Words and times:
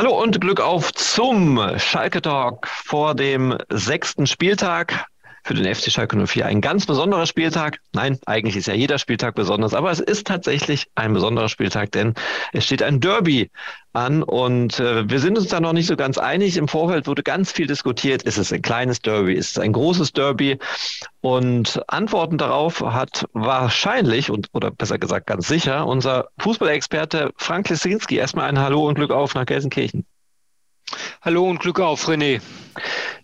Hallo 0.00 0.18
und 0.18 0.40
Glück 0.40 0.62
auf 0.62 0.94
zum 0.94 1.60
Schalke 1.76 2.22
Talk 2.22 2.66
vor 2.68 3.14
dem 3.14 3.58
sechsten 3.68 4.26
Spieltag 4.26 5.09
für 5.44 5.54
den 5.54 5.74
FC 5.74 5.90
Schalke 5.90 6.16
04 6.16 6.46
ein 6.46 6.60
ganz 6.60 6.86
besonderer 6.86 7.26
Spieltag. 7.26 7.78
Nein, 7.92 8.18
eigentlich 8.26 8.56
ist 8.56 8.66
ja 8.66 8.74
jeder 8.74 8.98
Spieltag 8.98 9.34
besonders, 9.34 9.74
aber 9.74 9.90
es 9.90 10.00
ist 10.00 10.26
tatsächlich 10.26 10.86
ein 10.94 11.12
besonderer 11.12 11.48
Spieltag, 11.48 11.92
denn 11.92 12.14
es 12.52 12.64
steht 12.64 12.82
ein 12.82 13.00
Derby 13.00 13.50
an 13.92 14.22
und 14.22 14.78
äh, 14.78 15.08
wir 15.08 15.18
sind 15.18 15.36
uns 15.36 15.48
da 15.48 15.60
noch 15.60 15.72
nicht 15.72 15.86
so 15.86 15.96
ganz 15.96 16.18
einig. 16.18 16.56
Im 16.56 16.68
Vorfeld 16.68 17.06
wurde 17.06 17.22
ganz 17.22 17.50
viel 17.50 17.66
diskutiert. 17.66 18.22
Ist 18.22 18.38
es 18.38 18.52
ein 18.52 18.62
kleines 18.62 19.00
Derby? 19.00 19.34
Ist 19.34 19.52
es 19.52 19.58
ein 19.58 19.72
großes 19.72 20.12
Derby? 20.12 20.58
Und 21.20 21.82
Antworten 21.88 22.38
darauf 22.38 22.80
hat 22.80 23.26
wahrscheinlich 23.32 24.30
und 24.30 24.48
oder 24.52 24.70
besser 24.70 24.98
gesagt 24.98 25.26
ganz 25.26 25.48
sicher 25.48 25.86
unser 25.86 26.28
Fußballexperte 26.38 27.32
Frank 27.36 27.68
Lesinski. 27.68 28.16
Erstmal 28.16 28.48
ein 28.48 28.58
Hallo 28.58 28.86
und 28.86 28.94
Glück 28.94 29.10
auf 29.10 29.34
nach 29.34 29.46
Gelsenkirchen. 29.46 30.06
Hallo 31.22 31.48
und 31.48 31.60
Glück 31.60 31.80
auf, 31.80 32.08
René. 32.08 32.40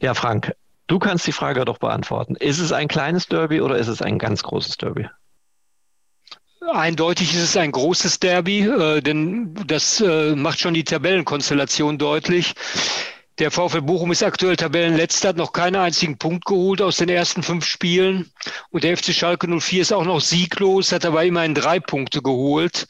Ja, 0.01 0.15
Frank, 0.15 0.53
Du 0.87 0.99
kannst 0.99 1.27
die 1.27 1.33
Frage 1.33 1.65
doch 1.65 1.79
beantworten. 1.79 2.37
Ist 2.37 2.61
es 2.61 2.73
ein 2.73 2.89
kleines 2.89 3.27
Derby 3.27 3.61
oder 3.61 3.77
ist 3.77 3.89
es 3.89 4.03
ein 4.03 4.19
ganz 4.19 4.43
großes 4.43 4.77
Derby? 4.77 5.09
Eindeutig 6.73 7.35
ist 7.35 7.43
es 7.43 7.57
ein 7.57 7.73
großes 7.73 8.19
Derby, 8.19 8.63
äh, 8.63 9.01
denn 9.01 9.55
das 9.67 10.01
äh, 10.01 10.35
macht 10.35 10.59
schon 10.59 10.75
die 10.75 10.85
Tabellenkonstellation 10.85 11.99
deutlich. 11.99 12.55
Der 13.39 13.51
VfL 13.51 13.83
Bochum 13.83 14.13
ist 14.13 14.23
aktuell 14.23 14.57
Tabellenletzter, 14.57 15.29
hat 15.29 15.37
noch 15.37 15.53
keinen 15.53 15.77
einzigen 15.77 16.17
Punkt 16.17 16.47
geholt 16.47 16.81
aus 16.81 16.97
den 16.97 17.11
ersten 17.11 17.43
fünf 17.43 17.67
Spielen. 17.67 18.33
Und 18.71 18.83
der 18.83 18.97
FC 18.97 19.13
Schalke 19.13 19.47
04 19.47 19.83
ist 19.83 19.93
auch 19.93 20.07
noch 20.07 20.21
sieglos, 20.21 20.91
hat 20.91 21.05
aber 21.05 21.25
immerhin 21.25 21.55
drei 21.55 21.79
Punkte 21.79 22.23
geholt. 22.23 22.89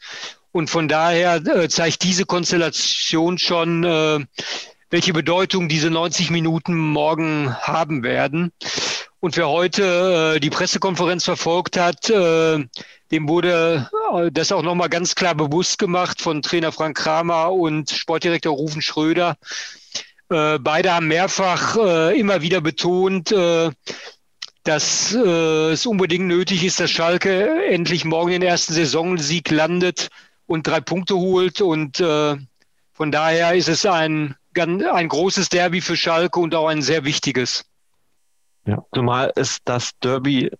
Und 0.53 0.69
von 0.69 0.87
daher 0.87 1.35
äh, 1.45 1.67
zeigt 1.67 2.03
diese 2.03 2.25
Konstellation 2.25 3.37
schon, 3.37 3.83
äh, 3.83 4.25
welche 4.89 5.13
Bedeutung 5.13 5.67
diese 5.67 5.89
90 5.89 6.29
Minuten 6.29 6.75
morgen 6.77 7.55
haben 7.61 8.03
werden. 8.03 8.51
Und 9.19 9.35
wer 9.35 9.49
heute 9.49 10.35
äh, 10.35 10.39
die 10.39 10.49
Pressekonferenz 10.49 11.23
verfolgt 11.23 11.77
hat, 11.77 12.09
äh, 12.09 12.63
dem 13.11 13.27
wurde 13.27 13.89
äh, 14.13 14.31
das 14.31 14.51
auch 14.51 14.61
nochmal 14.61 14.89
ganz 14.89 15.15
klar 15.15 15.35
bewusst 15.35 15.79
gemacht 15.79 16.21
von 16.21 16.41
Trainer 16.41 16.71
Frank 16.71 16.97
Kramer 16.97 17.51
und 17.51 17.89
Sportdirektor 17.89 18.53
Rufen 18.53 18.81
Schröder. 18.81 19.35
Äh, 20.29 20.59
beide 20.59 20.93
haben 20.93 21.07
mehrfach 21.07 21.77
äh, 21.77 22.19
immer 22.19 22.41
wieder 22.41 22.61
betont, 22.61 23.31
äh, 23.31 23.71
dass 24.63 25.13
es 25.13 25.85
unbedingt 25.85 26.27
nötig 26.27 26.65
ist, 26.65 26.81
dass 26.81 26.91
Schalke 26.91 27.65
endlich 27.67 28.03
morgen 28.03 28.31
den 28.31 28.41
ersten 28.41 28.73
Saisonsieg 28.73 29.49
landet 29.49 30.09
und 30.45 30.67
drei 30.67 30.81
Punkte 30.81 31.15
holt. 31.15 31.61
Und 31.61 31.99
von 31.99 33.11
daher 33.13 33.55
ist 33.55 33.69
es 33.69 33.85
ein 33.85 34.35
ein 34.63 35.07
großes 35.07 35.49
Derby 35.49 35.81
für 35.81 35.95
Schalke 35.95 36.39
und 36.39 36.55
auch 36.55 36.67
ein 36.67 36.81
sehr 36.81 37.05
wichtiges. 37.05 37.65
Ja, 38.65 38.83
zumal 38.93 39.31
es 39.35 39.59
das 39.63 39.91
Derby 39.99 40.51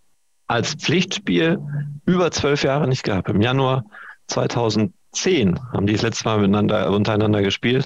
als 0.48 0.76
Pflichtspiel 0.76 1.60
über 2.06 2.32
zwölf 2.32 2.64
Jahre 2.64 2.88
nicht 2.88 3.04
gab. 3.04 3.28
Im 3.28 3.42
Januar 3.42 3.84
2010 4.28 5.60
haben 5.74 5.88
die 5.88 5.94
das 5.94 6.02
letzte 6.04 6.26
Mal 6.26 6.38
miteinander, 6.40 6.90
untereinander 6.92 7.42
gespielt. 7.42 7.86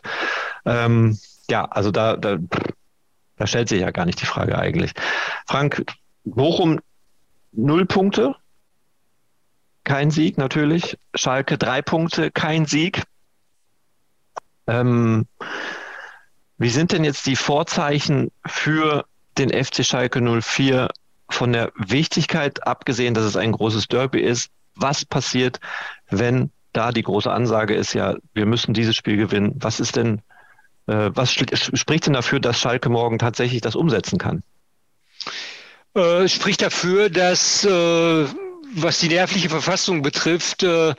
Ähm, 0.65 1.17
ja, 1.49 1.65
also 1.65 1.91
da, 1.91 2.17
da, 2.17 2.37
da 3.37 3.47
stellt 3.47 3.69
sich 3.69 3.81
ja 3.81 3.91
gar 3.91 4.05
nicht 4.05 4.21
die 4.21 4.27
Frage 4.27 4.57
eigentlich. 4.57 4.91
Frank, 5.47 5.83
Bochum 6.23 6.79
null 7.51 7.85
Punkte, 7.85 8.35
kein 9.83 10.11
Sieg 10.11 10.37
natürlich. 10.37 10.97
Schalke 11.15 11.57
drei 11.57 11.81
Punkte, 11.81 12.31
kein 12.31 12.65
Sieg. 12.65 13.03
Ähm, 14.67 15.27
wie 16.61 16.69
sind 16.69 16.91
denn 16.91 17.03
jetzt 17.03 17.25
die 17.25 17.35
Vorzeichen 17.35 18.29
für 18.45 19.05
den 19.35 19.49
FC 19.49 19.83
Schalke 19.83 20.21
04 20.21 20.89
von 21.27 21.53
der 21.53 21.71
Wichtigkeit, 21.75 22.67
abgesehen, 22.67 23.15
dass 23.15 23.23
es 23.23 23.35
ein 23.35 23.51
großes 23.51 23.87
Derby 23.87 24.19
ist? 24.21 24.51
Was 24.75 25.03
passiert, 25.03 25.59
wenn 26.11 26.51
da 26.71 26.91
die 26.91 27.01
große 27.01 27.31
Ansage 27.31 27.73
ist, 27.73 27.93
ja, 27.93 28.15
wir 28.35 28.45
müssen 28.45 28.75
dieses 28.75 28.95
Spiel 28.95 29.17
gewinnen? 29.17 29.55
Was 29.55 29.79
ist 29.79 29.95
denn, 29.95 30.21
äh, 30.85 31.09
was 31.15 31.33
spricht 31.33 32.05
denn 32.05 32.13
dafür, 32.13 32.39
dass 32.39 32.59
Schalke 32.59 32.89
morgen 32.89 33.17
tatsächlich 33.17 33.61
das 33.61 33.75
umsetzen 33.75 34.19
kann? 34.19 34.43
Äh, 35.95 36.27
spricht 36.27 36.61
dafür, 36.61 37.09
dass, 37.09 37.65
äh, 37.65 38.25
was 38.75 38.99
die 38.99 39.09
nervliche 39.09 39.49
Verfassung 39.49 40.03
betrifft, 40.03 40.61
äh, 40.61 40.93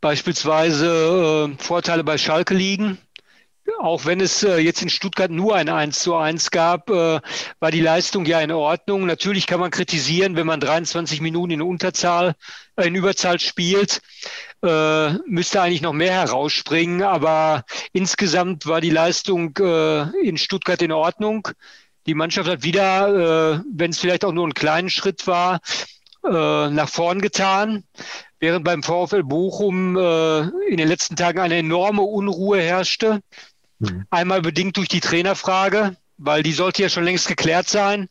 beispielsweise 0.00 1.50
äh, 1.50 1.60
Vorteile 1.60 2.04
bei 2.04 2.18
Schalke 2.18 2.54
liegen 2.54 2.98
auch 3.78 4.04
wenn 4.04 4.20
es 4.20 4.42
äh, 4.42 4.58
jetzt 4.58 4.82
in 4.82 4.88
Stuttgart 4.88 5.30
nur 5.30 5.54
ein 5.56 5.68
1 5.68 5.98
zu 6.00 6.14
1 6.14 6.50
gab, 6.50 6.90
äh, 6.90 7.20
war 7.60 7.70
die 7.70 7.80
Leistung 7.80 8.24
ja 8.24 8.40
in 8.40 8.52
Ordnung. 8.52 9.06
Natürlich 9.06 9.46
kann 9.46 9.60
man 9.60 9.70
kritisieren, 9.70 10.36
wenn 10.36 10.46
man 10.46 10.60
23 10.60 11.20
Minuten 11.20 11.52
in 11.52 11.62
Unterzahl, 11.62 12.34
äh, 12.76 12.86
in 12.86 12.94
Überzahl 12.94 13.38
spielt, 13.38 14.00
müsste 15.26 15.60
eigentlich 15.60 15.82
noch 15.82 15.92
mehr 15.92 16.12
herausspringen. 16.12 17.02
Aber 17.02 17.64
insgesamt 17.92 18.66
war 18.66 18.80
die 18.80 18.90
Leistung 18.90 19.56
in 20.22 20.38
Stuttgart 20.38 20.82
in 20.82 20.90
Ordnung. 20.90 21.46
Die 22.06 22.14
Mannschaft 22.14 22.48
hat 22.48 22.64
wieder, 22.64 23.62
wenn 23.70 23.90
es 23.90 23.98
vielleicht 23.98 24.24
auch 24.24 24.32
nur 24.32 24.48
ein 24.48 24.54
kleiner 24.54 24.88
Schritt 24.88 25.26
war, 25.28 25.60
nach 26.22 26.88
vorn 26.88 27.20
getan 27.20 27.84
während 28.40 28.64
beim 28.64 28.82
VfL 28.82 29.22
Bochum 29.22 29.96
äh, 29.96 30.40
in 30.68 30.76
den 30.76 30.88
letzten 30.88 31.16
Tagen 31.16 31.38
eine 31.38 31.56
enorme 31.56 32.02
Unruhe 32.02 32.60
herrschte. 32.60 33.20
Mhm. 33.78 34.06
Einmal 34.10 34.42
bedingt 34.42 34.76
durch 34.76 34.88
die 34.88 35.00
Trainerfrage, 35.00 35.96
weil 36.18 36.42
die 36.42 36.52
sollte 36.52 36.82
ja 36.82 36.88
schon 36.88 37.04
längst 37.04 37.28
geklärt 37.28 37.68
sein. 37.68 38.08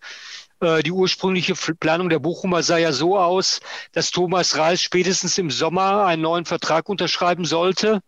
Äh, 0.62 0.84
die 0.84 0.92
ursprüngliche 0.92 1.56
Planung 1.56 2.09
der 2.09 2.20
Bochumer 2.20 2.64
sah 2.64 2.78
ja 2.78 2.92
so 2.92 3.18
aus, 3.18 3.59
dass 3.92 4.12
Thomas 4.12 4.58
Reis 4.58 4.81
spätestens 4.81 5.38
im 5.38 5.52
Sommer 5.52 6.06
einen 6.06 6.22
neuen 6.22 6.46
Vertrag 6.46 6.90
unterschreiben 6.90 7.46
sollte. 7.46 8.02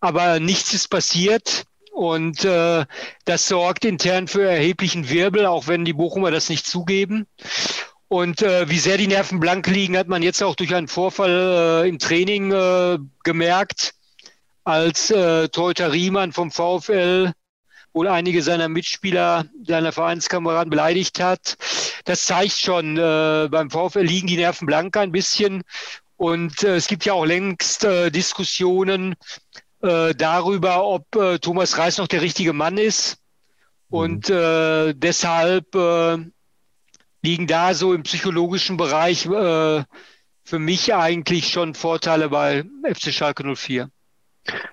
Aber 0.00 0.40
nichts 0.40 0.72
ist 0.74 0.88
passiert. 0.88 1.64
Und 1.92 2.44
äh, 2.44 2.84
das 3.24 3.46
sorgt 3.46 3.84
intern 3.84 4.26
für 4.26 4.42
erheblichen 4.42 5.08
Wirbel, 5.08 5.46
auch 5.46 5.68
wenn 5.68 5.84
die 5.84 5.92
Bochumer 5.92 6.32
das 6.32 6.48
nicht 6.48 6.66
zugeben. 6.66 7.26
Und 8.08 8.42
äh, 8.42 8.68
wie 8.68 8.80
sehr 8.80 8.98
die 8.98 9.06
Nerven 9.06 9.40
blank 9.40 9.68
liegen, 9.68 9.96
hat 9.96 10.08
man 10.08 10.22
jetzt 10.22 10.42
auch 10.42 10.56
durch 10.56 10.74
einen 10.74 10.88
Vorfall 10.88 11.84
äh, 11.84 11.88
im 11.88 11.98
Training 12.00 12.52
äh, 12.52 12.98
gemerkt 13.22 13.94
als 14.64 15.10
äh, 15.10 15.48
Torhüter 15.48 15.92
Riemann 15.92 16.32
vom 16.32 16.50
VfL 16.50 17.32
wohl 17.92 18.08
einige 18.08 18.42
seiner 18.42 18.68
Mitspieler, 18.68 19.46
seiner 19.62 19.92
Vereinskameraden 19.92 20.68
beleidigt 20.68 21.20
hat. 21.20 21.56
Das 22.04 22.24
zeigt 22.24 22.58
schon, 22.58 22.98
äh, 22.98 23.48
beim 23.50 23.70
VfL 23.70 24.02
liegen 24.02 24.26
die 24.26 24.36
Nerven 24.36 24.66
blank 24.66 24.96
ein 24.96 25.12
bisschen. 25.12 25.62
Und 26.16 26.62
äh, 26.64 26.76
es 26.76 26.88
gibt 26.88 27.04
ja 27.04 27.12
auch 27.12 27.24
längst 27.24 27.84
äh, 27.84 28.10
Diskussionen 28.10 29.14
äh, 29.82 30.14
darüber, 30.14 30.84
ob 30.84 31.14
äh, 31.14 31.38
Thomas 31.38 31.78
Reis 31.78 31.98
noch 31.98 32.08
der 32.08 32.22
richtige 32.22 32.52
Mann 32.52 32.78
ist. 32.78 33.18
Mhm. 33.90 33.98
Und 33.98 34.30
äh, 34.30 34.92
deshalb 34.94 35.74
äh, 35.74 36.18
liegen 37.22 37.46
da 37.46 37.74
so 37.74 37.94
im 37.94 38.02
psychologischen 38.02 38.76
Bereich 38.76 39.26
äh, 39.26 39.84
für 40.42 40.58
mich 40.58 40.94
eigentlich 40.94 41.48
schon 41.48 41.74
Vorteile 41.74 42.28
bei 42.28 42.64
FC 42.82 43.12
Schalke 43.12 43.44
04. 43.54 43.88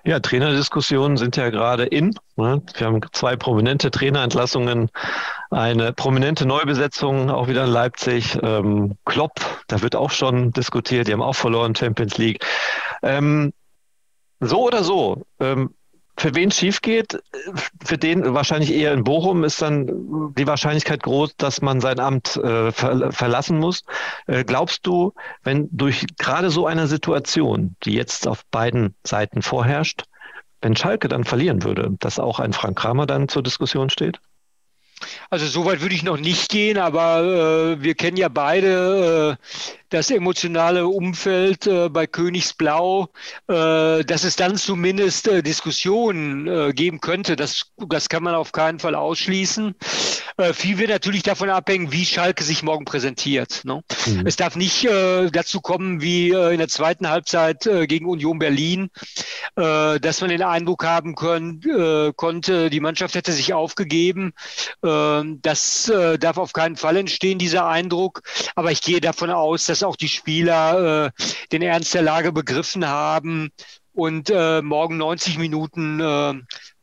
Ja, 0.04 0.20
Trainerdiskussionen 0.20 1.16
sind 1.16 1.36
ja 1.36 1.50
gerade 1.50 1.84
in. 1.84 2.14
Ne? 2.36 2.62
Wir 2.74 2.86
haben 2.86 3.00
zwei 3.12 3.36
prominente 3.36 3.90
Trainerentlassungen, 3.90 4.90
eine 5.50 5.92
prominente 5.92 6.46
Neubesetzung, 6.46 7.30
auch 7.30 7.48
wieder 7.48 7.64
in 7.64 7.70
Leipzig. 7.70 8.38
Ähm, 8.42 8.96
Klopp, 9.04 9.40
da 9.68 9.80
wird 9.82 9.96
auch 9.96 10.10
schon 10.10 10.52
diskutiert, 10.52 11.08
die 11.08 11.12
haben 11.12 11.22
auch 11.22 11.36
verloren, 11.36 11.74
Champions 11.74 12.18
League. 12.18 12.44
Ähm, 13.02 13.52
so 14.40 14.62
oder 14.62 14.84
so, 14.84 15.24
ähm, 15.40 15.74
für 16.22 16.36
wen 16.36 16.52
schief 16.52 16.80
geht, 16.82 17.20
für 17.84 17.98
den 17.98 18.32
wahrscheinlich 18.32 18.72
eher 18.72 18.92
in 18.92 19.02
Bochum 19.02 19.42
ist 19.42 19.60
dann 19.60 20.32
die 20.38 20.46
Wahrscheinlichkeit 20.46 21.02
groß, 21.02 21.36
dass 21.36 21.62
man 21.62 21.80
sein 21.80 21.98
Amt 21.98 22.36
äh, 22.36 22.70
ver 22.70 23.10
verlassen 23.10 23.58
muss. 23.58 23.82
Äh, 24.28 24.44
glaubst 24.44 24.86
du, 24.86 25.14
wenn 25.42 25.68
durch 25.72 26.06
gerade 26.18 26.50
so 26.50 26.64
eine 26.68 26.86
Situation, 26.86 27.74
die 27.82 27.94
jetzt 27.94 28.28
auf 28.28 28.44
beiden 28.52 28.94
Seiten 29.04 29.42
vorherrscht, 29.42 30.04
wenn 30.60 30.76
Schalke 30.76 31.08
dann 31.08 31.24
verlieren 31.24 31.64
würde, 31.64 31.90
dass 31.98 32.20
auch 32.20 32.38
ein 32.38 32.52
Frank 32.52 32.78
Kramer 32.78 33.06
dann 33.06 33.28
zur 33.28 33.42
Diskussion 33.42 33.90
steht? 33.90 34.20
Also 35.28 35.46
so 35.46 35.64
weit 35.64 35.80
würde 35.80 35.96
ich 35.96 36.04
noch 36.04 36.18
nicht 36.18 36.50
gehen, 36.50 36.78
aber 36.78 37.74
äh, 37.78 37.82
wir 37.82 37.96
kennen 37.96 38.16
ja 38.16 38.28
beide 38.28 39.38
äh, 39.40 39.44
das 39.92 40.10
emotionale 40.10 40.86
Umfeld 40.86 41.66
äh, 41.66 41.88
bei 41.88 42.06
Königsblau, 42.06 43.08
äh, 43.48 44.04
dass 44.04 44.24
es 44.24 44.36
dann 44.36 44.56
zumindest 44.56 45.28
äh, 45.28 45.42
Diskussionen 45.42 46.48
äh, 46.48 46.72
geben 46.72 47.00
könnte. 47.00 47.36
Das, 47.36 47.66
das 47.76 48.08
kann 48.08 48.22
man 48.22 48.34
auf 48.34 48.52
keinen 48.52 48.78
Fall 48.78 48.94
ausschließen. 48.94 49.74
Äh, 50.38 50.52
viel 50.54 50.78
wird 50.78 50.90
natürlich 50.90 51.22
davon 51.22 51.50
abhängen, 51.50 51.92
wie 51.92 52.06
Schalke 52.06 52.42
sich 52.42 52.62
morgen 52.62 52.86
präsentiert. 52.86 53.62
Ne? 53.64 53.82
Mhm. 54.06 54.26
Es 54.26 54.36
darf 54.36 54.56
nicht 54.56 54.84
äh, 54.84 55.30
dazu 55.30 55.60
kommen 55.60 56.00
wie 56.00 56.30
in 56.30 56.58
der 56.58 56.68
zweiten 56.68 57.08
Halbzeit 57.08 57.68
gegen 57.88 58.06
Union 58.06 58.38
Berlin, 58.38 58.88
dass 59.54 60.20
man 60.20 60.30
den 60.30 60.42
Eindruck 60.42 60.84
haben 60.84 61.14
können, 61.14 61.60
konnte, 62.16 62.70
die 62.70 62.80
Mannschaft 62.80 63.14
hätte 63.14 63.32
sich 63.32 63.52
aufgegeben. 63.52 64.32
Das 64.80 65.92
darf 66.18 66.38
auf 66.38 66.52
keinen 66.52 66.76
Fall 66.76 66.96
entstehen, 66.96 67.38
dieser 67.38 67.66
Eindruck. 67.66 68.22
Aber 68.54 68.72
ich 68.72 68.80
gehe 68.82 69.00
davon 69.00 69.30
aus, 69.30 69.66
dass 69.66 69.81
auch 69.84 69.96
die 69.96 70.08
Spieler 70.08 71.06
äh, 71.06 71.10
den 71.52 71.62
Ernst 71.62 71.94
der 71.94 72.02
Lage 72.02 72.32
begriffen 72.32 72.86
haben 72.86 73.50
und 73.92 74.30
äh, 74.30 74.62
morgen 74.62 74.96
90 74.96 75.38
Minuten 75.38 76.00
äh, 76.00 76.34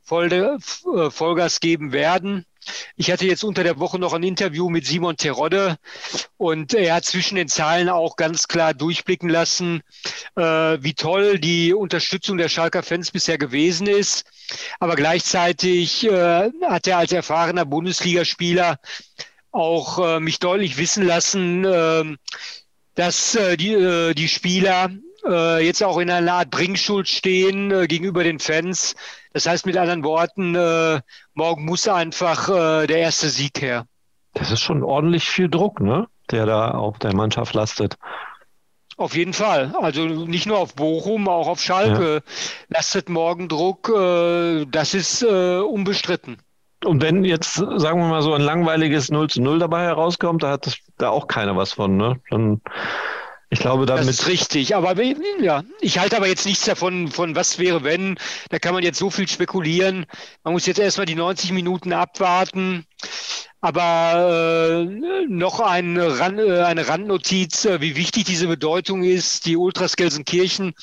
voll, 0.04 0.32
äh, 0.32 1.10
Vollgas 1.10 1.60
geben 1.60 1.92
werden. 1.92 2.46
Ich 2.96 3.12
hatte 3.12 3.26
jetzt 3.26 3.44
unter 3.44 3.64
der 3.64 3.80
Woche 3.80 4.00
noch 4.00 4.14
ein 4.14 4.24
Interview 4.24 4.70
mit 4.70 4.86
Simon 4.86 5.18
Terodde 5.18 5.78
und 6.38 6.74
er 6.74 6.96
hat 6.96 7.06
zwischen 7.06 7.36
den 7.36 7.48
Zahlen 7.48 7.90
auch 7.90 8.16
ganz 8.16 8.48
klar 8.48 8.74
durchblicken 8.74 9.30
lassen, 9.30 9.82
äh, 10.36 10.42
wie 10.42 10.94
toll 10.94 11.40
die 11.40 11.74
Unterstützung 11.74 12.38
der 12.38 12.50
Schalker 12.50 12.84
Fans 12.84 13.12
bisher 13.12 13.38
gewesen 13.38 13.88
ist. 13.88 14.26
Aber 14.80 14.96
gleichzeitig 14.96 16.06
äh, 16.06 16.52
hat 16.68 16.88
er 16.88 16.98
als 16.98 17.12
erfahrener 17.12 17.66
Bundesligaspieler 17.66 18.78
auch 19.52 20.00
äh, 20.00 20.20
mich 20.20 20.40
deutlich 20.40 20.78
wissen 20.78 21.06
lassen, 21.06 21.66
äh, 21.66 22.04
dass 22.96 23.36
äh, 23.36 23.58
die, 23.58 23.74
äh, 23.74 24.14
die 24.14 24.28
Spieler 24.28 24.90
äh, 25.26 25.66
jetzt 25.66 25.84
auch 25.84 25.98
in 25.98 26.10
einer 26.10 26.34
Art 26.34 26.50
Bringschuld 26.50 27.08
stehen 27.08 27.72
äh, 27.72 27.88
gegenüber 27.88 28.24
den 28.24 28.40
Fans. 28.40 28.96
Das 29.34 29.46
heißt 29.46 29.66
mit 29.66 29.78
anderen 29.78 30.04
Worten, 30.04 30.56
äh, 30.56 31.02
morgen 31.34 31.66
muss 31.66 31.88
einfach 31.88 32.50
äh, 32.50 32.88
der 32.88 32.98
erste 32.98 33.30
Sieg 33.30 33.62
her. 33.62 33.86
Das 34.34 34.52
ist 34.52 34.62
schon 34.62 34.84
ordentlich 34.84 35.26
viel 35.26 35.50
Druck, 35.50 35.82
ne? 35.82 36.08
der 36.32 36.46
da 36.46 36.72
auf 36.72 37.00
der 37.00 37.16
Mannschaft 37.16 37.54
lastet. 37.54 37.98
Auf 38.98 39.16
jeden 39.16 39.34
Fall. 39.34 39.74
Also 39.80 40.06
nicht 40.06 40.46
nur 40.46 40.58
auf 40.58 40.76
Bochum, 40.76 41.30
auch 41.30 41.48
auf 41.48 41.62
Schalke 41.62 42.16
ja. 42.16 42.22
lastet 42.68 43.10
morgen 43.10 43.48
Druck. 43.48 43.90
Äh, 43.90 44.66
das 44.66 44.94
ist 44.94 45.24
äh, 45.24 45.60
unbestritten. 45.60 46.38
Und 46.86 47.02
wenn 47.02 47.26
jetzt, 47.26 47.56
sagen 47.56 48.00
wir 48.00 48.08
mal, 48.08 48.22
so 48.22 48.34
ein 48.34 48.42
langweiliges 48.42 49.10
0 49.10 49.30
zu 49.30 49.42
0 49.42 49.60
dabei 49.60 49.84
herauskommt, 49.84 50.44
da 50.44 50.52
hat 50.52 50.78
da 50.98 51.10
auch 51.10 51.28
keiner 51.28 51.56
was 51.58 51.74
von, 51.74 51.98
ne? 51.98 52.20
Dann, 52.30 52.62
ich 53.50 53.60
glaube, 53.60 53.86
damit. 53.86 54.08
Das 54.08 54.20
ist 54.20 54.28
richtig. 54.28 54.76
Aber 54.76 54.96
ja, 55.42 55.64
ich 55.82 56.00
halte 56.00 56.16
aber 56.16 56.28
jetzt 56.28 56.46
nichts 56.46 56.66
davon, 56.66 57.10
von 57.10 57.36
was 57.36 57.60
wäre, 57.60 57.84
wenn. 57.84 58.18
Da 58.50 58.60
kann 58.60 58.74
man 58.74 58.84
jetzt 58.84 59.00
so 59.00 59.10
viel 59.10 59.28
spekulieren. 59.28 60.06
Man 60.44 60.54
muss 60.54 60.66
jetzt 60.68 60.80
erstmal 60.80 61.06
die 61.06 61.16
90 61.16 61.52
Minuten 61.52 61.92
abwarten. 61.92 62.86
Aber 63.62 64.88
äh, 64.88 65.26
noch 65.28 65.60
ein 65.60 65.98
Rand, 65.98 66.40
äh, 66.40 66.62
eine 66.62 66.88
Randnotiz, 66.88 67.66
äh, 67.66 67.82
wie 67.82 67.98
wichtig 67.98 68.24
diese 68.24 68.48
Bedeutung 68.48 69.04
ist. 69.04 69.46
Die 69.46 69.58
Ultras 69.58 69.98
Gelsenkirchen 69.98 70.74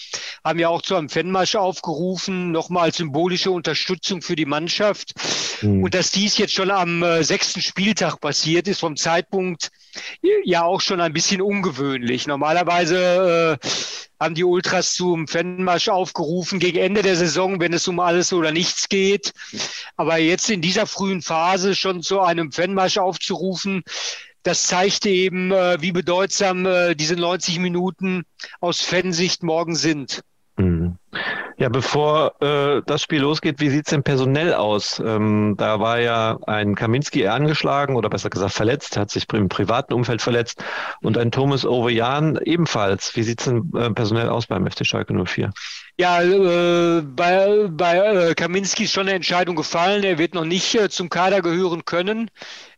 haben 0.45 0.59
ja 0.59 0.69
auch 0.69 0.83
zu 0.83 0.95
einem 0.95 1.09
Fanmarsch 1.09 1.57
aufgerufen, 1.57 2.53
nochmal 2.53 2.85
als 2.85 2.99
symbolische 2.99 3.51
Unterstützung 3.51 4.21
für 4.21 4.37
die 4.37 4.45
Mannschaft. 4.45 5.15
Mhm. 5.63 5.85
Und 5.85 5.95
dass 5.95 6.11
dies 6.11 6.37
jetzt 6.37 6.53
schon 6.53 6.71
am 6.71 7.03
äh, 7.03 7.25
sechsten 7.25 7.63
Spieltag 7.63 8.21
passiert 8.21 8.69
ist, 8.69 8.81
vom 8.81 8.97
Zeitpunkt 8.97 9.71
ja 10.45 10.63
auch 10.63 10.83
schon 10.83 11.01
ein 11.01 11.15
bisschen 11.15 11.41
ungewöhnlich. 11.41 12.27
Normalerweise 12.27 13.59
äh, 13.63 13.69
haben 14.21 14.35
die 14.35 14.45
Ultras 14.45 14.95
zum 14.95 15.29
Fanmarsch 15.29 15.89
aufgerufen 15.89 16.59
gegen 16.59 16.79
Ende 16.79 17.03
der 17.03 17.17
Saison, 17.17 17.61
wenn 17.61 17.73
es 17.73 17.87
um 17.89 18.01
alles 18.01 18.33
oder 18.33 18.53
nichts 18.53 18.89
geht. 18.89 19.33
Aber 19.97 20.17
jetzt 20.19 20.51
in 20.51 20.63
dieser 20.63 20.87
frühen 20.87 21.23
Phase 21.23 21.75
schon 21.75 22.03
zu 22.03 22.21
einem 22.21 22.53
Fanmarsch 22.53 22.99
aufzurufen, 22.99 23.83
das 24.43 24.69
zeigt 24.69 25.07
eben, 25.07 25.51
äh, 25.51 25.81
wie 25.81 25.91
bedeutsam 25.91 26.67
äh, 26.67 26.95
diese 26.95 27.17
90 27.17 27.59
Minuten 27.59 28.25
aus 28.61 28.81
Fansicht 28.81 29.43
morgen 29.43 29.75
sind. 29.75 30.23
Mhm. 30.87 30.99
Ja, 31.59 31.71
bevor 31.71 32.35
äh, 32.43 32.83
das 32.85 33.01
Spiel 33.01 33.23
losgeht, 33.23 33.61
wie 33.61 33.71
sieht's 33.71 33.89
denn 33.89 34.03
personell 34.03 34.53
aus? 34.53 35.01
Ähm, 35.01 35.55
da 35.57 35.81
war 35.81 35.99
ja 36.01 36.39
ein 36.47 36.75
Kaminski 36.75 37.27
angeschlagen 37.29 37.97
oder 37.97 38.11
besser 38.11 38.29
gesagt 38.29 38.53
verletzt, 38.53 38.99
hat 38.99 39.11
sich 39.11 39.25
im 39.33 39.49
privaten 39.49 39.95
Umfeld 39.95 40.21
verletzt 40.21 40.63
und 41.01 41.17
ein 41.17 41.31
Thomas 41.31 41.65
Ovejan 41.65 42.39
ebenfalls. 42.45 43.17
Wie 43.17 43.23
sieht's 43.23 43.45
denn 43.45 43.73
äh, 43.75 43.91
personell 43.91 44.29
aus 44.29 44.47
beim 44.47 44.71
FC 44.71 44.85
Schalke 44.85 45.15
04? 45.15 45.51
Ja, 45.99 46.21
äh, 46.21 47.01
bei, 47.01 47.69
bei 47.71 47.97
äh, 47.97 48.35
Kaminski 48.35 48.85
ist 48.85 48.93
schon 48.93 49.07
eine 49.07 49.17
Entscheidung 49.17 49.57
gefallen. 49.57 50.05
Er 50.05 50.19
wird 50.19 50.35
noch 50.35 50.45
nicht 50.45 50.75
äh, 50.75 50.91
zum 50.91 51.09
Kader 51.09 51.41
gehören 51.41 51.87
können. 51.87 52.31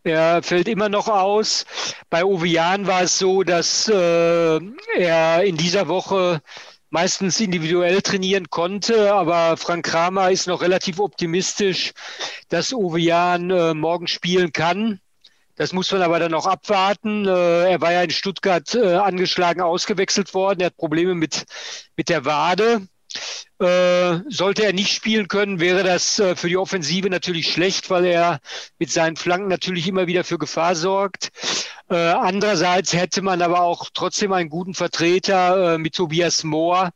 Er 0.05 0.41
fällt 0.45 0.69
immer 0.69 0.89
noch 0.89 1.09
aus. 1.09 1.67
Bei 2.11 2.25
Ovejan 2.25 2.87
war 2.87 3.03
es 3.03 3.19
so, 3.19 3.43
dass 3.43 3.89
äh, 3.89 4.61
er 4.97 5.43
in 5.43 5.57
dieser 5.57 5.89
Woche 5.89 6.43
meistens 6.91 7.41
individuell 7.41 8.03
trainieren 8.03 8.51
konnte. 8.51 9.13
Aber 9.15 9.57
Frank 9.57 9.87
Kramer 9.87 10.31
ist 10.31 10.47
noch 10.47 10.63
relativ 10.63 10.99
optimistisch, 10.99 11.93
dass 12.49 12.73
Uwe 12.73 13.01
Jahn 13.01 13.51
äh, 13.51 13.75
morgen 13.75 14.07
spielen 14.07 14.53
kann. 14.53 15.01
Das 15.57 15.73
muss 15.73 15.91
man 15.91 16.03
aber 16.03 16.21
dann 16.21 16.31
noch 16.31 16.47
abwarten. 16.47 17.27
Äh, 17.27 17.73
er 17.73 17.81
war 17.81 17.93
ja 17.93 18.03
in 18.03 18.11
Stuttgart 18.11 18.75
äh, 18.75 18.95
angeschlagen 18.95 19.61
ausgewechselt 19.61 20.33
worden. 20.33 20.61
Er 20.61 20.67
hat 20.67 20.77
Probleme 20.77 21.15
mit, 21.15 21.47
mit 21.97 22.09
der 22.09 22.25
Wade. 22.25 22.87
Äh, 23.61 24.21
sollte 24.29 24.65
er 24.65 24.73
nicht 24.73 24.93
spielen 24.93 25.27
können, 25.27 25.59
wäre 25.59 25.83
das 25.83 26.21
äh, 26.21 26.37
für 26.37 26.49
die 26.49 26.57
Offensive 26.57 27.11
natürlich 27.11 27.53
schlecht, 27.53 27.91
weil 27.91 28.05
er 28.05 28.39
mit 28.79 28.93
seinen 28.93 29.17
Flanken 29.17 29.49
natürlich 29.49 29.89
immer 29.89 30.07
wieder 30.07 30.23
für 30.23 30.39
Gefahr 30.39 30.77
sorgt. 30.77 31.31
Äh, 31.91 31.97
andererseits 31.97 32.93
hätte 32.93 33.21
man 33.21 33.43
aber 33.43 33.63
auch 33.63 33.91
trotzdem 33.93 34.33
einen 34.33 34.49
guten 34.49 34.75
Vertreter 34.75 35.75
äh, 35.75 35.79
mit 35.79 35.95
Tobias 35.95 36.45
Mohr. 36.45 36.91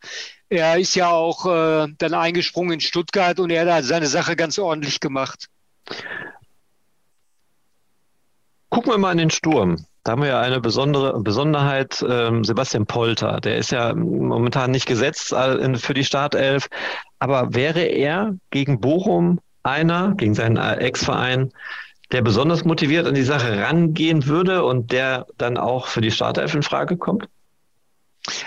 Er 0.49 0.79
ist 0.79 0.95
ja 0.95 1.09
auch 1.09 1.47
äh, 1.47 1.89
dann 1.99 2.15
eingesprungen 2.15 2.75
in 2.75 2.81
Stuttgart 2.81 3.41
und 3.41 3.51
er 3.51 3.73
hat 3.75 3.85
seine 3.85 4.07
Sache 4.07 4.37
ganz 4.37 4.59
ordentlich 4.59 5.01
gemacht. 5.01 5.49
Gucken 8.73 8.91
wir 8.91 8.97
mal 8.97 9.13
in 9.13 9.19
den 9.19 9.29
Sturm. 9.29 9.85
Da 10.03 10.13
haben 10.13 10.23
wir 10.23 10.31
ja 10.31 10.41
eine 10.41 10.59
besondere 10.59 11.21
Besonderheit, 11.21 12.03
ähm, 12.09 12.43
Sebastian 12.43 12.87
Polter. 12.87 13.39
Der 13.39 13.57
ist 13.57 13.71
ja 13.71 13.95
momentan 13.95 14.71
nicht 14.71 14.87
gesetzt 14.87 15.35
für 15.77 15.93
die 15.93 16.05
Startelf. 16.05 16.69
Aber 17.19 17.53
wäre 17.53 17.83
er 17.83 18.35
gegen 18.49 18.81
Bochum 18.81 19.41
einer, 19.63 20.15
gegen 20.15 20.33
seinen 20.33 20.57
äh, 20.57 20.77
Ex-Verein, 20.77 21.53
der 22.13 22.23
besonders 22.23 22.65
motiviert 22.65 23.07
an 23.07 23.15
die 23.15 23.25
Sache 23.25 23.63
rangehen 23.63 24.27
würde 24.27 24.65
und 24.65 24.91
der 24.91 25.27
dann 25.37 25.59
auch 25.59 25.87
für 25.87 26.01
die 26.01 26.11
Startelf 26.11 26.55
in 26.55 26.63
Frage 26.63 26.97
kommt? 26.97 27.29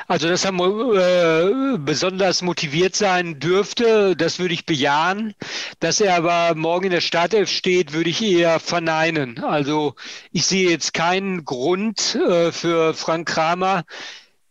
Also, 0.07 0.27
dass 0.27 0.45
er 0.45 0.53
äh, 0.53 1.77
besonders 1.79 2.43
motiviert 2.43 2.95
sein 2.95 3.39
dürfte, 3.39 4.15
das 4.15 4.37
würde 4.37 4.53
ich 4.53 4.65
bejahen. 4.65 5.33
Dass 5.79 5.99
er 5.99 6.15
aber 6.15 6.53
morgen 6.55 6.85
in 6.85 6.91
der 6.91 7.01
Startelf 7.01 7.49
steht, 7.49 7.93
würde 7.93 8.11
ich 8.11 8.21
eher 8.21 8.59
verneinen. 8.59 9.43
Also, 9.43 9.95
ich 10.31 10.45
sehe 10.45 10.69
jetzt 10.69 10.93
keinen 10.93 11.43
Grund 11.43 12.15
äh, 12.15 12.51
für 12.51 12.93
Frank 12.93 13.27
Kramer, 13.27 13.83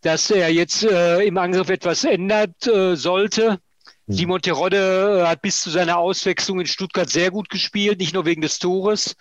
dass 0.01 0.29
er 0.29 0.51
jetzt 0.51 0.83
äh, 0.83 1.23
im 1.23 1.37
Angriff 1.37 1.69
etwas 1.69 2.03
ändert 2.03 2.67
äh, 2.67 2.95
sollte. 2.95 3.59
Hm. 4.07 4.15
Simon 4.15 4.41
Terodde 4.41 5.21
äh, 5.23 5.27
hat 5.27 5.41
bis 5.41 5.61
zu 5.61 5.71
seiner 5.71 5.97
Auswechslung 5.97 6.59
in 6.59 6.67
Stuttgart 6.67 7.09
sehr 7.09 7.31
gut 7.31 7.49
gespielt, 7.49 7.99
nicht 7.99 8.13
nur 8.13 8.25
wegen 8.25 8.41
des 8.41 8.59
Tores, 8.59 9.15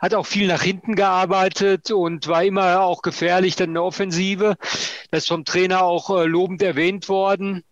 hat 0.00 0.14
auch 0.14 0.26
viel 0.26 0.46
nach 0.46 0.62
hinten 0.62 0.94
gearbeitet 0.94 1.90
und 1.90 2.28
war 2.28 2.44
immer 2.44 2.80
auch 2.80 3.02
gefährlich 3.02 3.56
dann 3.56 3.70
in 3.70 3.74
der 3.74 3.84
Offensive. 3.84 4.56
Das 5.12 5.24
ist 5.24 5.28
vom 5.28 5.44
Trainer 5.44 5.82
auch 5.82 6.08
äh, 6.08 6.24
lobend 6.24 6.62
erwähnt 6.62 7.10
worden. 7.10 7.64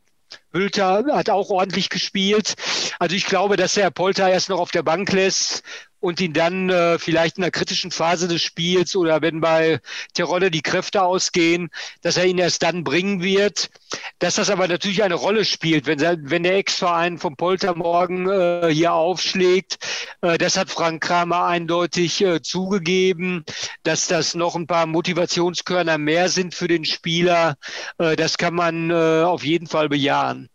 Hülter 0.52 1.06
hat 1.12 1.30
auch 1.30 1.48
ordentlich 1.48 1.88
gespielt. 1.88 2.54
Also 2.98 3.16
ich 3.16 3.24
glaube, 3.24 3.56
dass 3.56 3.78
er 3.78 3.90
Polter 3.90 4.28
erst 4.28 4.50
noch 4.50 4.60
auf 4.60 4.70
der 4.70 4.82
Bank 4.82 5.10
lässt 5.10 5.62
und 6.00 6.20
ihn 6.20 6.32
dann 6.32 6.70
äh, 6.70 6.98
vielleicht 6.98 7.36
in 7.36 7.42
der 7.42 7.50
kritischen 7.50 7.90
Phase 7.90 8.26
des 8.26 8.42
Spiels 8.42 8.96
oder 8.96 9.22
wenn 9.22 9.40
bei 9.40 9.80
Terodde 10.14 10.50
die 10.50 10.62
Kräfte 10.62 11.02
ausgehen, 11.02 11.70
dass 12.00 12.16
er 12.16 12.26
ihn 12.26 12.38
erst 12.38 12.62
dann 12.62 12.84
bringen 12.84 13.22
wird. 13.22 13.70
Dass 14.18 14.36
das 14.36 14.50
aber 14.50 14.66
natürlich 14.68 15.02
eine 15.02 15.14
Rolle 15.14 15.44
spielt, 15.44 15.86
wenn, 15.86 16.00
wenn 16.00 16.42
der 16.42 16.56
Ex-Verein 16.56 17.18
vom 17.18 17.36
Polter 17.36 17.74
morgen 17.74 18.28
äh, 18.28 18.70
hier 18.72 18.92
aufschlägt. 18.92 19.78
Äh, 20.22 20.38
das 20.38 20.56
hat 20.56 20.70
Frank 20.70 21.02
Kramer 21.02 21.44
eindeutig 21.44 22.22
äh, 22.22 22.40
zugegeben, 22.42 23.44
dass 23.82 24.06
das 24.06 24.34
noch 24.34 24.56
ein 24.56 24.66
paar 24.66 24.86
Motivationskörner 24.86 25.98
mehr 25.98 26.28
sind 26.28 26.54
für 26.54 26.68
den 26.68 26.84
Spieler. 26.84 27.56
Äh, 27.98 28.16
das 28.16 28.38
kann 28.38 28.54
man 28.54 28.90
äh, 28.90 29.22
auf 29.24 29.44
jeden 29.44 29.66
Fall 29.66 29.88
bejahen. 29.88 30.48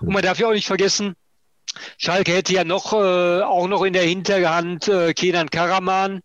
Und 0.00 0.12
man 0.12 0.22
darf 0.22 0.38
ja 0.38 0.48
auch 0.48 0.52
nicht 0.52 0.66
vergessen, 0.66 1.14
Schalke 1.98 2.32
hätte 2.32 2.52
ja 2.52 2.64
noch 2.64 2.92
äh, 2.92 3.42
auch 3.42 3.66
noch 3.66 3.82
in 3.82 3.92
der 3.92 4.02
Hinterhand 4.02 4.88
äh, 4.88 5.14
Kenan 5.14 5.50
Karaman. 5.50 6.20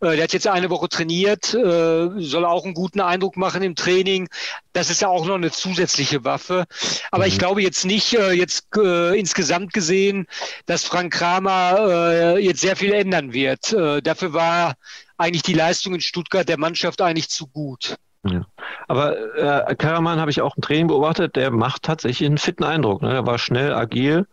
Äh, 0.00 0.16
der 0.16 0.24
hat 0.24 0.32
jetzt 0.32 0.46
eine 0.46 0.70
Woche 0.70 0.88
trainiert, 0.88 1.54
äh, 1.54 2.08
soll 2.16 2.44
auch 2.44 2.64
einen 2.64 2.74
guten 2.74 3.00
Eindruck 3.00 3.36
machen 3.36 3.62
im 3.62 3.74
Training. 3.74 4.28
Das 4.72 4.90
ist 4.90 5.00
ja 5.00 5.08
auch 5.08 5.26
noch 5.26 5.36
eine 5.36 5.50
zusätzliche 5.50 6.24
Waffe. 6.24 6.64
Aber 7.10 7.24
mhm. 7.24 7.28
ich 7.28 7.38
glaube 7.38 7.62
jetzt 7.62 7.84
nicht, 7.84 8.14
äh, 8.14 8.32
jetzt 8.32 8.66
äh, 8.76 9.18
insgesamt 9.18 9.72
gesehen, 9.72 10.26
dass 10.66 10.84
Frank 10.84 11.12
Kramer 11.12 12.36
äh, 12.36 12.44
jetzt 12.44 12.60
sehr 12.60 12.76
viel 12.76 12.92
ändern 12.92 13.32
wird. 13.32 13.72
Äh, 13.72 14.02
dafür 14.02 14.32
war 14.32 14.74
eigentlich 15.16 15.42
die 15.42 15.54
Leistung 15.54 15.94
in 15.94 16.00
Stuttgart 16.00 16.48
der 16.48 16.58
Mannschaft 16.58 17.00
eigentlich 17.02 17.28
zu 17.28 17.46
gut. 17.46 17.96
Ja. 18.24 18.46
Aber 18.88 19.68
äh, 19.68 19.74
Karaman 19.76 20.20
habe 20.20 20.30
ich 20.30 20.40
auch 20.40 20.56
im 20.56 20.62
Training 20.62 20.88
beobachtet, 20.88 21.36
der 21.36 21.50
macht 21.50 21.84
tatsächlich 21.84 22.26
einen 22.26 22.38
fitten 22.38 22.64
Eindruck. 22.64 23.02
Ne? 23.02 23.12
Er 23.12 23.26
war 23.26 23.38
schnell, 23.38 23.72
agil. 23.72 24.26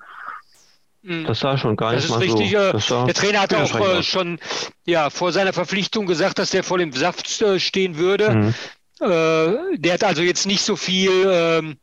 Das 1.05 1.39
sah 1.39 1.55
schon 1.57 1.75
gar 1.75 1.93
nicht 1.93 2.09
mal 2.09 2.17
richtig, 2.17 2.51
so. 2.51 3.03
Äh, 3.03 3.05
der 3.05 3.13
Trainer 3.13 3.41
hat 3.41 3.53
auch 3.53 3.79
äh, 3.79 4.01
schon 4.01 4.39
ja, 4.85 5.11
vor 5.11 5.31
seiner 5.31 5.53
Verpflichtung 5.53 6.07
gesagt, 6.07 6.39
dass 6.39 6.49
der 6.49 6.63
voll 6.63 6.81
im 6.81 6.93
Saft 6.93 7.41
äh, 7.41 7.59
stehen 7.59 7.97
würde. 7.97 8.31
Mhm. 8.31 8.53
Äh, 9.01 9.77
der 9.77 9.93
hat 9.93 10.03
also 10.03 10.23
jetzt 10.23 10.47
nicht 10.47 10.63
so 10.63 10.75
viel 10.75 11.11
ähm, 11.27 11.77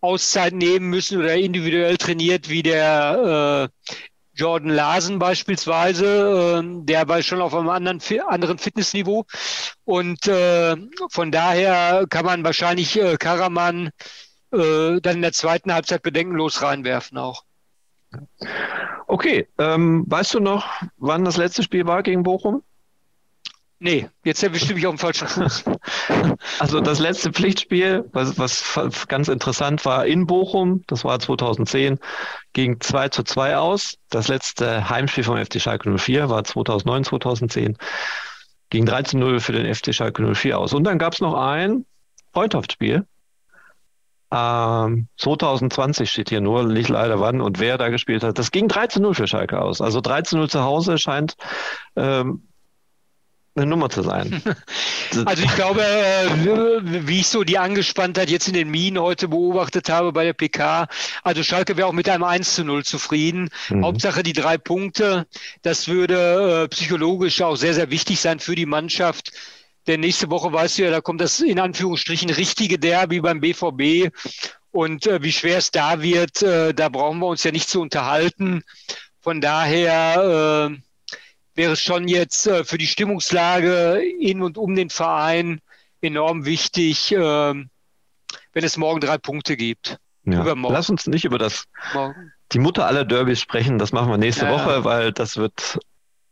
Auszeit 0.00 0.52
nehmen 0.52 0.88
müssen 0.88 1.18
oder 1.18 1.34
individuell 1.34 1.96
trainiert 1.96 2.48
wie 2.48 2.62
der 2.62 3.68
äh, 3.68 3.88
Jordan 4.34 4.70
Larsen 4.70 5.18
beispielsweise. 5.18 6.58
Ähm, 6.60 6.86
der 6.86 7.08
war 7.08 7.22
schon 7.22 7.40
auf 7.40 7.54
einem 7.54 7.70
anderen, 7.70 8.00
anderen 8.28 8.58
Fitnessniveau. 8.58 9.24
Und 9.84 10.28
äh, 10.28 10.76
von 11.08 11.32
daher 11.32 12.06
kann 12.08 12.24
man 12.24 12.44
wahrscheinlich 12.44 13.00
Karaman 13.18 13.90
dann 14.52 15.00
in 15.04 15.22
der 15.22 15.32
zweiten 15.32 15.72
Halbzeit 15.72 16.02
bedenkenlos 16.02 16.60
reinwerfen 16.60 17.18
auch. 17.18 17.44
Okay, 19.06 19.48
ähm, 19.58 20.04
weißt 20.06 20.34
du 20.34 20.40
noch, 20.40 20.68
wann 20.96 21.24
das 21.24 21.36
letzte 21.36 21.62
Spiel 21.62 21.86
war 21.86 22.02
gegen 22.02 22.22
Bochum? 22.22 22.62
Nee, 23.82 24.10
jetzt 24.24 24.42
erwischt 24.42 24.68
du 24.68 24.74
mich 24.74 24.86
auf 24.86 24.94
dem 24.94 24.98
falschen 24.98 25.26
Fuß. 25.26 25.64
Also 26.58 26.80
das 26.80 26.98
letzte 26.98 27.32
Pflichtspiel, 27.32 28.04
was, 28.12 28.38
was 28.38 29.08
ganz 29.08 29.28
interessant 29.28 29.84
war, 29.86 30.06
in 30.06 30.26
Bochum, 30.26 30.82
das 30.86 31.04
war 31.04 31.18
2010, 31.18 31.98
ging 32.52 32.78
2 32.80 33.08
zu 33.08 33.22
2 33.22 33.56
aus. 33.56 33.96
Das 34.10 34.28
letzte 34.28 34.90
Heimspiel 34.90 35.24
vom 35.24 35.42
FC 35.42 35.60
Schalke 35.60 35.96
04 35.96 36.28
war 36.28 36.44
2009, 36.44 37.04
2010, 37.04 37.78
ging 38.68 38.84
3 38.84 39.02
zu 39.02 39.18
0 39.18 39.40
für 39.40 39.52
den 39.52 39.74
FC 39.74 39.94
Schalke 39.94 40.34
04 40.34 40.58
aus. 40.58 40.74
Und 40.74 40.84
dann 40.84 40.98
gab 40.98 41.14
es 41.14 41.20
noch 41.20 41.34
ein 41.34 41.86
Freundschaftsspiel, 42.34 43.06
ähm, 44.32 45.08
2020 45.16 46.10
steht 46.10 46.28
hier 46.28 46.40
nur, 46.40 46.64
nicht 46.64 46.88
leider 46.88 47.20
wann 47.20 47.40
und 47.40 47.58
wer 47.58 47.78
da 47.78 47.88
gespielt 47.88 48.22
hat. 48.22 48.38
Das 48.38 48.50
ging 48.50 48.68
13-0 48.68 49.14
für 49.14 49.26
Schalke 49.26 49.60
aus. 49.60 49.80
Also 49.80 49.98
13-0 50.00 50.48
zu 50.48 50.62
Hause 50.62 50.98
scheint 50.98 51.36
ähm, 51.96 52.48
eine 53.56 53.66
Nummer 53.66 53.90
zu 53.90 54.02
sein. 54.02 54.42
Also 55.24 55.42
ich 55.42 55.52
glaube, 55.56 55.82
äh, 55.82 56.28
wie 57.08 57.18
ich 57.18 57.26
so 57.26 57.42
die 57.42 57.58
Angespanntheit 57.58 58.30
jetzt 58.30 58.46
in 58.46 58.54
den 58.54 58.70
Minen 58.70 59.02
heute 59.02 59.26
beobachtet 59.26 59.90
habe 59.90 60.12
bei 60.12 60.22
der 60.22 60.34
PK, 60.34 60.86
also 61.24 61.42
Schalke 61.42 61.76
wäre 61.76 61.88
auch 61.88 61.92
mit 61.92 62.08
einem 62.08 62.22
1 62.22 62.54
zu 62.54 62.62
0 62.62 62.84
zufrieden. 62.84 63.48
Mhm. 63.70 63.84
Hauptsache 63.84 64.22
die 64.22 64.34
drei 64.34 64.56
Punkte, 64.56 65.26
das 65.62 65.88
würde 65.88 66.62
äh, 66.62 66.68
psychologisch 66.68 67.42
auch 67.42 67.56
sehr, 67.56 67.74
sehr 67.74 67.90
wichtig 67.90 68.20
sein 68.20 68.38
für 68.38 68.54
die 68.54 68.66
Mannschaft 68.66 69.32
denn 69.86 70.00
nächste 70.00 70.30
Woche 70.30 70.52
weißt 70.52 70.78
du 70.78 70.84
ja, 70.84 70.90
da 70.90 71.00
kommt 71.00 71.20
das 71.20 71.40
in 71.40 71.58
Anführungsstrichen 71.58 72.30
richtige 72.30 72.78
Derby 72.78 73.20
beim 73.20 73.40
BVB. 73.40 74.12
Und 74.72 75.06
äh, 75.06 75.22
wie 75.22 75.32
schwer 75.32 75.58
es 75.58 75.70
da 75.70 76.00
wird, 76.00 76.42
äh, 76.42 76.72
da 76.72 76.88
brauchen 76.88 77.18
wir 77.18 77.26
uns 77.26 77.42
ja 77.42 77.50
nicht 77.50 77.68
zu 77.68 77.80
unterhalten. 77.80 78.62
Von 79.20 79.40
daher 79.40 80.70
äh, 80.70 80.78
wäre 81.54 81.72
es 81.72 81.82
schon 81.82 82.08
jetzt 82.08 82.46
äh, 82.46 82.64
für 82.64 82.78
die 82.78 82.86
Stimmungslage 82.86 84.00
in 84.20 84.42
und 84.42 84.56
um 84.58 84.74
den 84.74 84.90
Verein 84.90 85.60
enorm 86.00 86.44
wichtig, 86.44 87.12
äh, 87.12 87.18
wenn 87.18 87.66
es 88.54 88.76
morgen 88.76 89.00
drei 89.00 89.18
Punkte 89.18 89.56
gibt. 89.56 89.98
Ja. 90.24 90.44
Lass 90.54 90.90
uns 90.90 91.06
nicht 91.06 91.24
über 91.24 91.38
das 91.38 91.64
morgen. 91.94 92.32
die 92.52 92.58
Mutter 92.58 92.86
aller 92.86 93.04
Derbys 93.04 93.40
sprechen. 93.40 93.78
Das 93.78 93.92
machen 93.92 94.10
wir 94.10 94.18
nächste 94.18 94.44
ja. 94.44 94.52
Woche, 94.52 94.84
weil 94.84 95.12
das 95.12 95.36
wird 95.36 95.78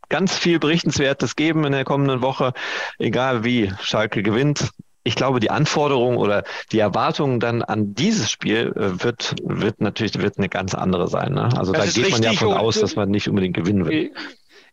ganz 0.09 0.35
viel 0.35 0.59
Berichtenswertes 0.59 1.35
geben 1.35 1.63
in 1.63 1.71
der 1.71 1.85
kommenden 1.85 2.21
Woche, 2.21 2.53
egal 2.97 3.43
wie 3.43 3.71
Schalke 3.81 4.23
gewinnt. 4.23 4.71
Ich 5.03 5.15
glaube, 5.15 5.39
die 5.39 5.49
Anforderung 5.49 6.17
oder 6.17 6.43
die 6.71 6.79
Erwartung 6.79 7.39
dann 7.39 7.61
an 7.61 7.95
dieses 7.95 8.29
Spiel 8.29 8.73
äh, 8.75 9.03
wird, 9.03 9.35
wird 9.43 9.81
natürlich 9.81 10.19
wird 10.19 10.37
eine 10.37 10.49
ganz 10.49 10.75
andere 10.75 11.07
sein. 11.07 11.33
Ne? 11.33 11.49
Also 11.57 11.71
das 11.71 11.93
da 11.93 12.01
geht 12.01 12.11
man 12.11 12.21
ja 12.21 12.33
von 12.33 12.53
aus, 12.53 12.79
dass 12.79 12.95
man 12.95 13.09
nicht 13.09 13.29
unbedingt 13.29 13.55
gewinnen 13.55 13.85
will. 13.85 14.11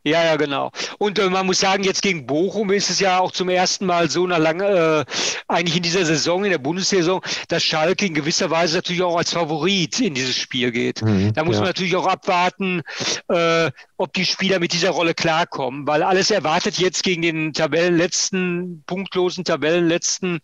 Ja, 0.06 0.25
ja, 0.25 0.36
genau. 0.36 0.70
Und 0.98 1.18
äh, 1.18 1.28
man 1.28 1.46
muss 1.46 1.58
sagen, 1.58 1.82
jetzt 1.82 2.00
gegen 2.00 2.26
Bochum 2.26 2.70
ist 2.70 2.90
es 2.90 3.00
ja 3.00 3.18
auch 3.18 3.32
zum 3.32 3.48
ersten 3.48 3.86
Mal 3.86 4.08
so 4.08 4.22
eine 4.22 4.38
lange, 4.38 4.64
äh, 4.64 5.04
eigentlich 5.48 5.78
in 5.78 5.82
dieser 5.82 6.04
Saison, 6.04 6.44
in 6.44 6.52
der 6.52 6.58
Bundessaison, 6.58 7.20
dass 7.48 7.64
Schalke 7.64 8.06
in 8.06 8.14
gewisser 8.14 8.48
Weise 8.48 8.76
natürlich 8.76 9.02
auch 9.02 9.16
als 9.16 9.32
Favorit 9.32 9.98
in 9.98 10.14
dieses 10.14 10.36
Spiel 10.36 10.70
geht. 10.70 11.02
Mhm, 11.02 11.32
da 11.34 11.42
muss 11.42 11.56
ja. 11.56 11.62
man 11.62 11.70
natürlich 11.70 11.96
auch 11.96 12.06
abwarten, 12.06 12.82
äh, 13.26 13.72
ob 13.96 14.12
die 14.12 14.25
Spieler 14.25 14.60
mit 14.60 14.72
dieser 14.72 14.90
Rolle 14.90 15.12
klarkommen, 15.12 15.88
weil 15.88 16.04
alles 16.04 16.30
erwartet 16.30 16.78
jetzt 16.78 17.02
gegen 17.02 17.22
den 17.22 17.52
Tabellenletzten, 17.52 18.84
punktlosen 18.86 19.42
Tabellenletzten, 19.42 20.38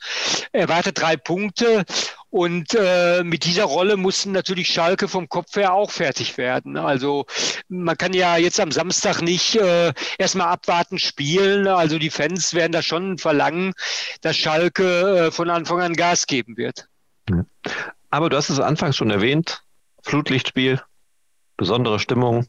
erwartet 0.50 1.00
drei 1.00 1.16
Punkte. 1.16 1.85
Und 2.33 2.75
äh, 2.75 3.23
mit 3.25 3.45
dieser 3.45 3.65
Rolle 3.65 3.99
mussten 3.99 4.33
natürlich 4.33 4.69
Schalke 4.69 5.07
vom 5.07 5.29
Kopf 5.29 5.55
her 5.55 5.75
auch 5.75 5.91
fertig 5.91 6.39
werden. 6.39 6.79
Also 6.79 7.27
man 7.69 7.99
kann 7.99 8.15
ja 8.15 8.39
jetzt 8.39 8.59
am 8.59 8.73
Samstag 8.73 9.21
nicht 9.21 9.57
äh, 9.57 9.93
erstmal 10.17 10.47
abwarten 10.47 10.99
spielen. 10.99 11.67
Also 11.67 11.99
die 11.99 12.09
Fans 12.09 12.55
werden 12.55 12.73
da 12.73 12.81
schon 12.81 13.19
verlangen, 13.19 13.75
dass 14.23 14.39
Schalke 14.39 15.27
äh, 15.27 15.31
von 15.31 15.51
Anfang 15.51 15.83
an 15.83 15.93
Gas 15.93 16.27
geben 16.27 16.57
wird. 16.57 16.89
Aber 18.09 18.31
du 18.31 18.39
hast 18.39 18.49
es 18.49 18.61
anfangs 18.61 18.97
schon 18.97 19.11
erwähnt, 19.11 19.62
Flutlichtspiel, 20.03 20.81
besondere 21.59 21.99
Stimmung. 21.99 22.47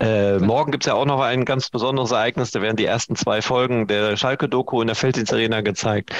Äh, 0.00 0.38
morgen 0.38 0.72
gibt 0.72 0.84
es 0.84 0.88
ja 0.88 0.94
auch 0.94 1.04
noch 1.04 1.20
ein 1.20 1.44
ganz 1.44 1.68
besonderes 1.68 2.10
Ereignis. 2.10 2.50
Da 2.50 2.62
werden 2.62 2.76
die 2.76 2.86
ersten 2.86 3.16
zwei 3.16 3.42
Folgen 3.42 3.86
der 3.86 4.16
Schalke-Doku 4.16 4.80
in 4.80 4.86
der 4.86 4.96
Felddienst 4.96 5.32
Arena 5.32 5.60
gezeigt. 5.60 6.14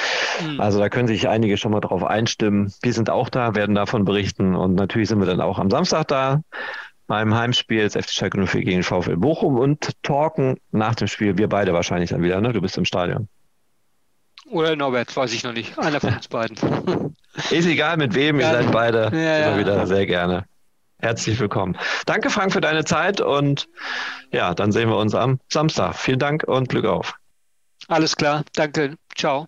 Mhm. 0.45 0.61
Also 0.61 0.79
da 0.79 0.89
können 0.89 1.07
sich 1.07 1.27
einige 1.27 1.57
schon 1.57 1.71
mal 1.71 1.81
drauf 1.81 2.03
einstimmen. 2.03 2.71
Wir 2.83 2.93
sind 2.93 3.09
auch 3.09 3.29
da, 3.29 3.55
werden 3.55 3.73
davon 3.73 4.05
berichten 4.05 4.55
und 4.55 4.75
natürlich 4.75 5.09
sind 5.09 5.19
wir 5.19 5.25
dann 5.25 5.41
auch 5.41 5.57
am 5.57 5.71
Samstag 5.71 6.07
da 6.09 6.41
beim 7.07 7.35
Heimspiel 7.35 7.81
des 7.81 7.93
FC 7.93 8.11
Schalke 8.11 8.45
04 8.45 8.63
gegen 8.63 8.83
VfL 8.83 9.17
Bochum 9.17 9.57
und 9.57 10.01
talken 10.03 10.57
nach 10.71 10.95
dem 10.95 11.07
Spiel. 11.07 11.37
Wir 11.37 11.49
beide 11.49 11.73
wahrscheinlich 11.73 12.11
dann 12.11 12.21
wieder, 12.21 12.39
ne? 12.39 12.53
Du 12.53 12.61
bist 12.61 12.77
im 12.77 12.85
Stadion. 12.85 13.27
Oder 14.49 14.75
Norbert, 14.75 15.15
weiß 15.15 15.33
ich 15.33 15.43
noch 15.43 15.53
nicht. 15.53 15.77
Einer 15.79 15.99
von 15.99 16.13
uns 16.13 16.27
beiden. 16.27 17.15
Ist 17.49 17.67
egal 17.67 17.97
mit 17.97 18.13
wem, 18.15 18.39
ihr 18.39 18.45
seid 18.45 18.71
beide 18.71 19.03
ja, 19.13 19.37
immer 19.37 19.51
ja. 19.51 19.57
wieder 19.57 19.87
sehr 19.87 20.05
gerne. 20.05 20.45
Herzlich 21.01 21.39
willkommen. 21.39 21.77
Danke, 22.05 22.29
Frank, 22.29 22.53
für 22.53 22.61
deine 22.61 22.85
Zeit 22.85 23.21
und 23.21 23.67
ja, 24.31 24.53
dann 24.53 24.71
sehen 24.71 24.89
wir 24.89 24.97
uns 24.97 25.15
am 25.15 25.39
Samstag. 25.51 25.95
Vielen 25.95 26.19
Dank 26.19 26.43
und 26.43 26.69
Glück 26.69 26.85
auf. 26.85 27.15
Alles 27.87 28.15
klar. 28.15 28.43
Danke. 28.53 28.95
Ciao. 29.15 29.47